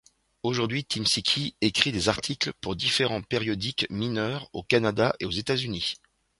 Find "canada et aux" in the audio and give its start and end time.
4.63-5.31